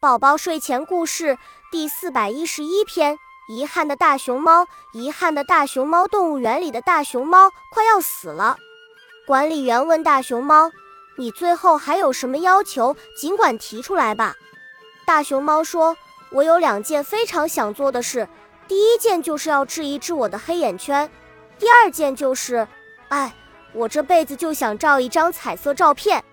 [0.00, 1.36] 宝宝睡前故事
[1.70, 3.18] 第四百一十一篇：
[3.50, 4.66] 遗憾的大熊猫。
[4.94, 8.56] 遗憾的大熊猫，动物园里的大熊猫快要死了。
[9.26, 10.70] 管理员问大熊猫
[11.18, 12.96] ：“你最后还有什么要求？
[13.14, 14.36] 尽管提出来吧。”
[15.04, 15.94] 大熊猫说
[16.32, 18.26] ：“我有两件非常想做的事，
[18.66, 21.10] 第一件就是要治一治我的黑眼圈，
[21.58, 22.66] 第二件就是……
[23.08, 23.34] 哎，
[23.74, 26.24] 我这辈子就想照一张彩色照片。”